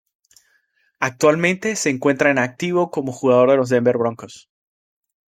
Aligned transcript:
Actualmente 0.99 1.75
se 1.75 1.91
encuentra 1.91 2.31
en 2.31 2.39
activo 2.39 2.89
como 2.89 3.11
jugador 3.11 3.51
de 3.51 3.57
los 3.57 3.69
Denver 3.69 3.99
Broncos. 3.99 4.49